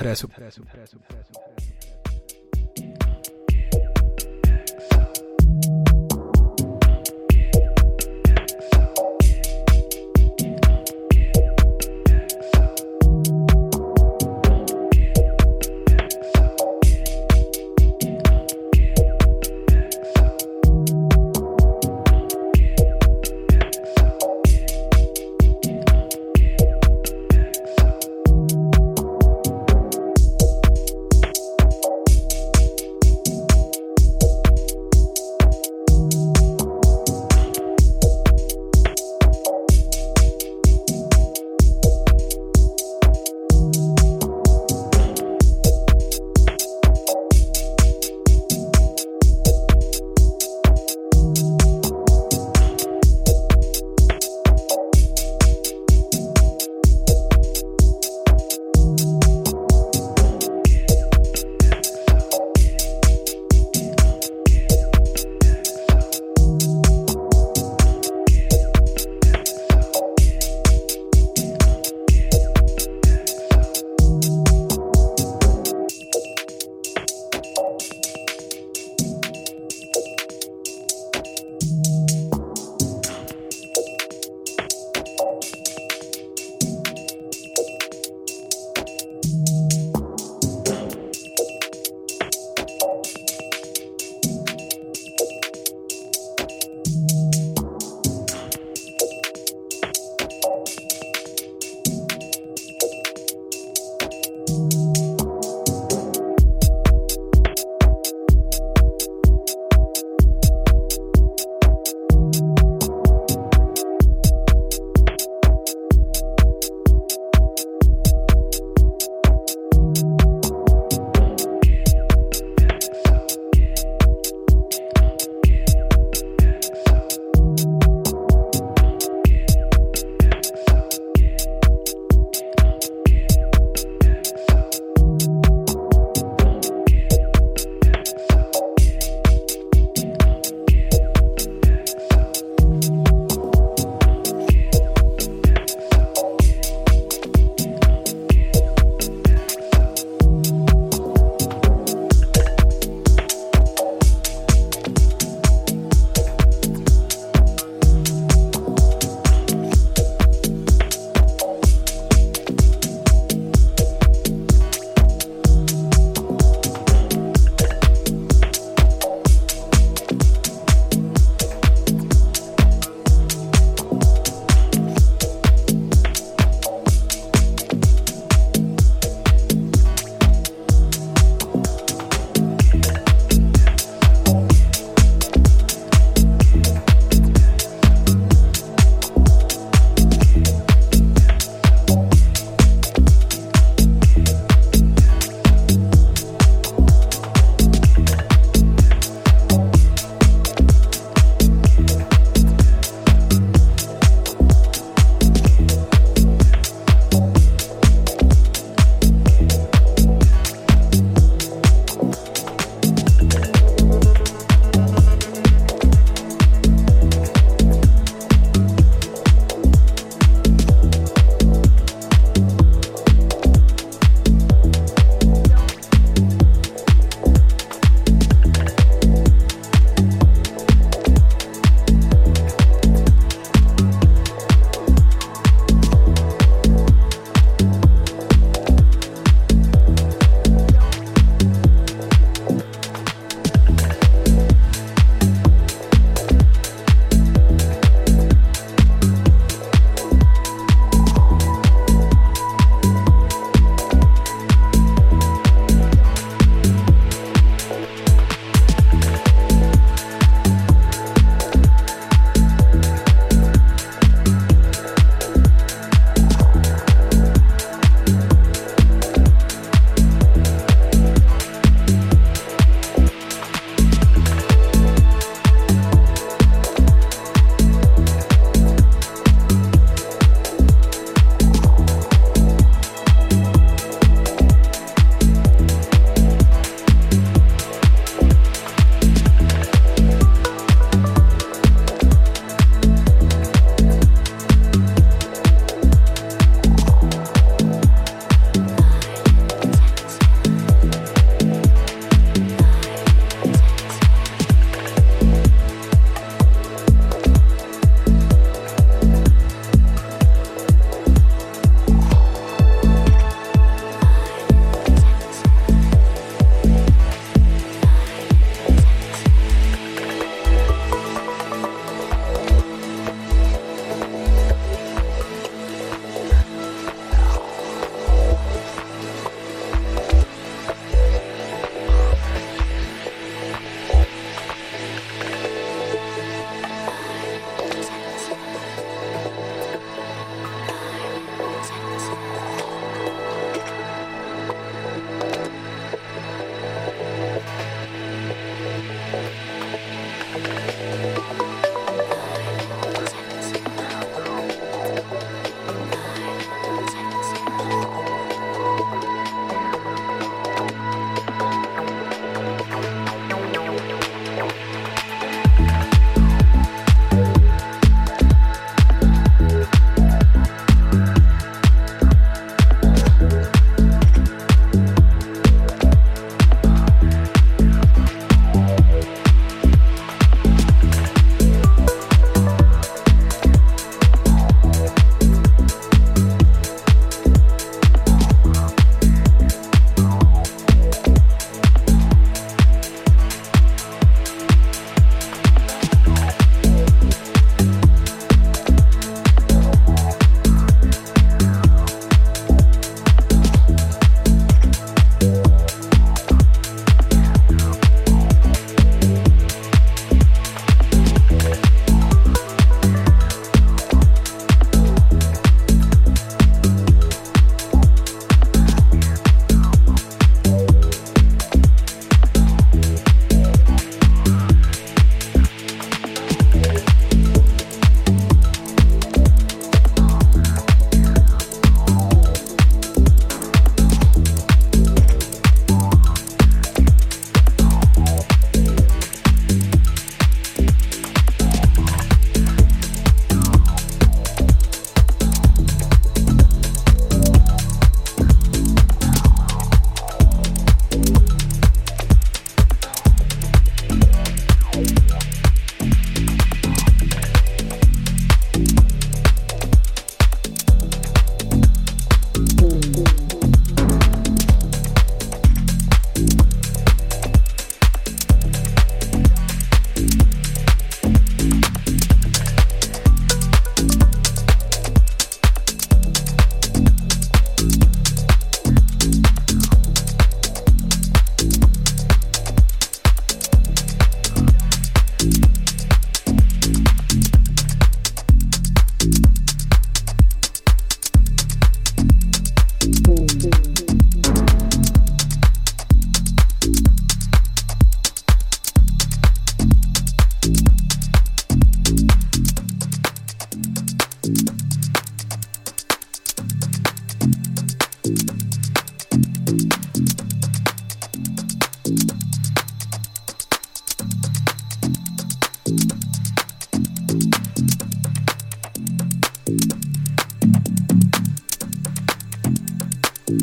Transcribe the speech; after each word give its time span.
Impresso. 0.00 0.98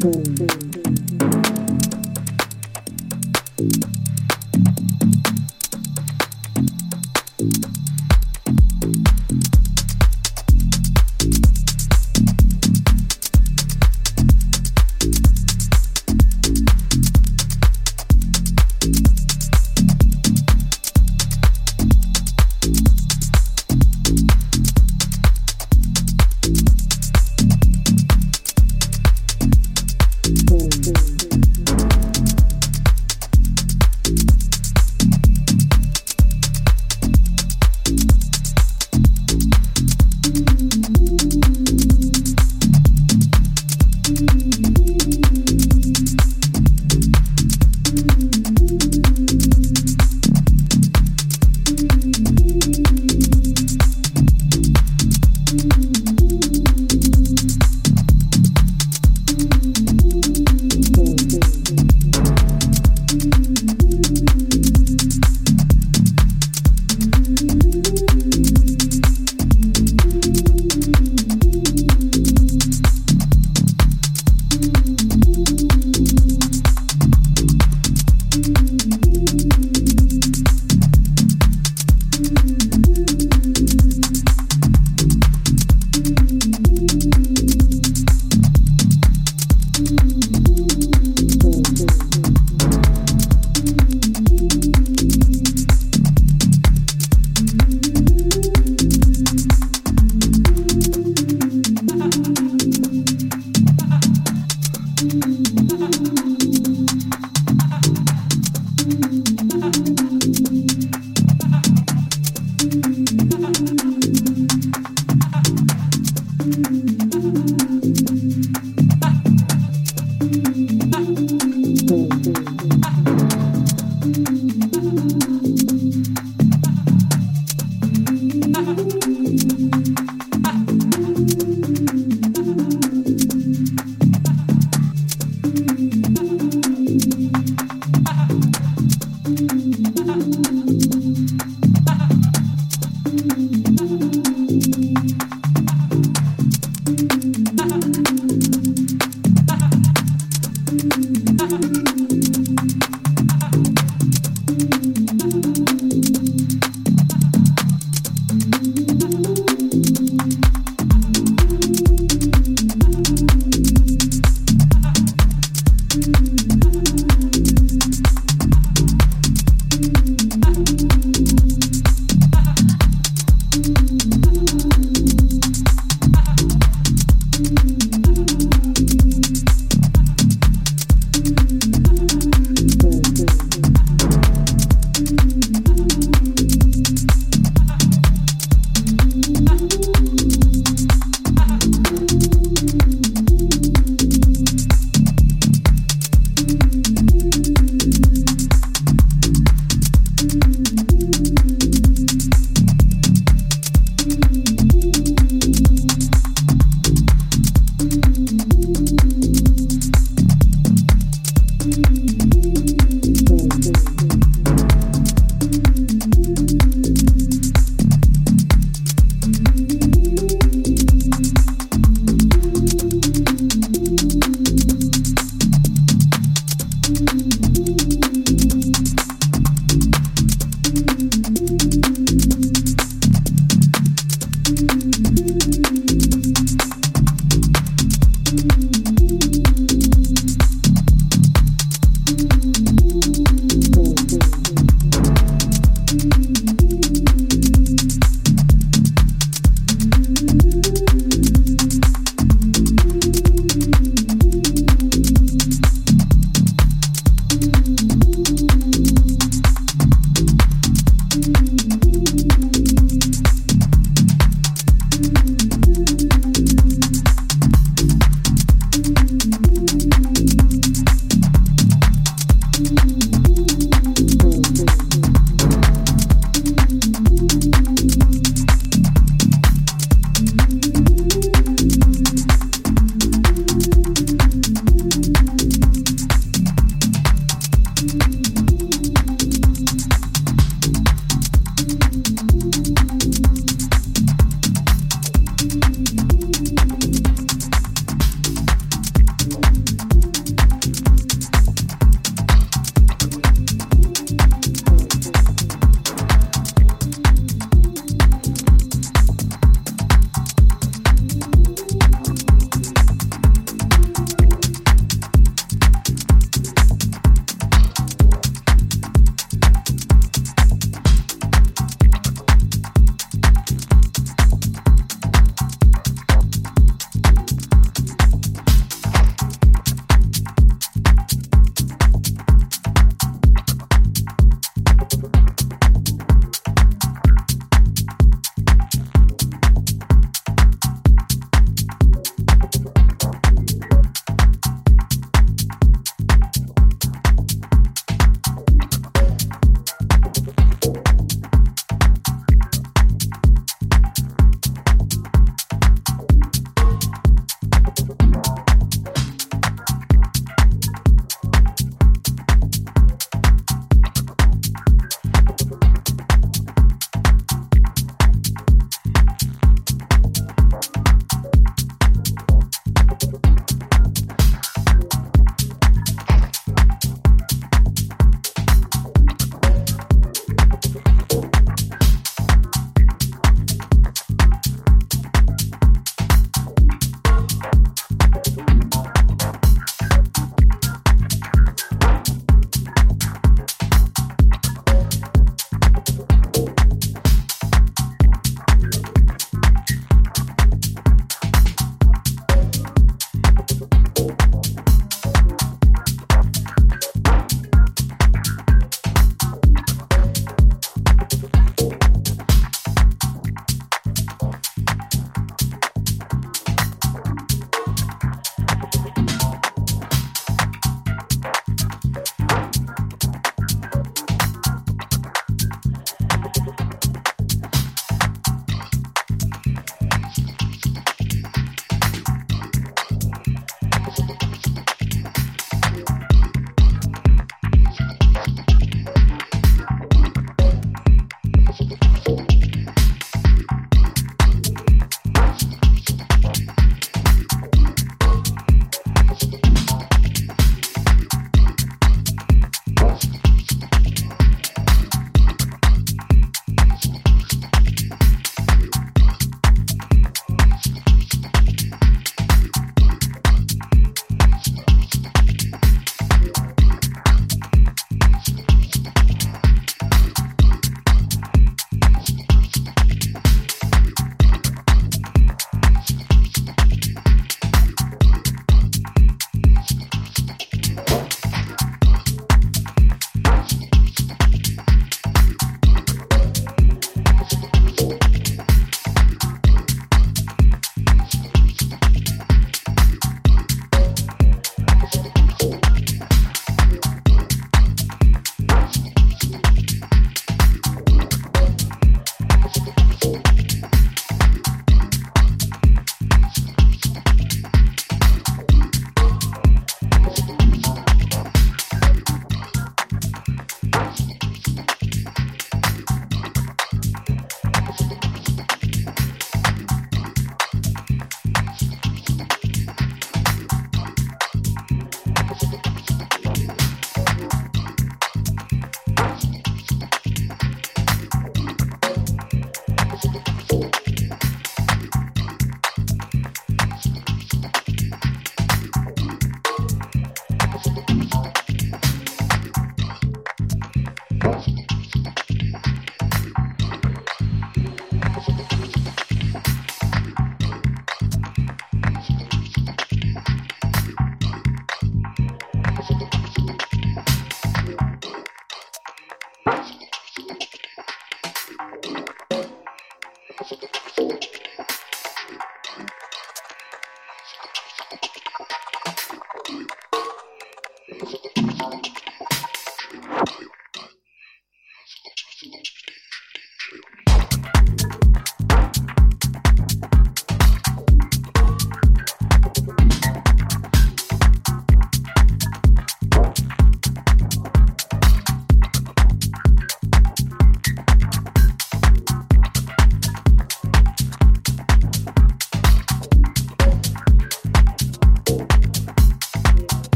Boom. 0.00 0.69